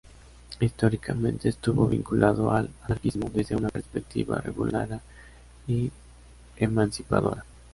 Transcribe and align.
Históricamente 0.59 1.47
estuvo 1.47 1.85
vinculado 1.87 2.49
al 2.49 2.71
anarquismo, 2.85 3.29
desde 3.31 3.55
una 3.55 3.69
perspectiva 3.69 4.37
revolucionaria 4.39 4.99
y 5.67 5.91
emancipadora. 6.57 7.45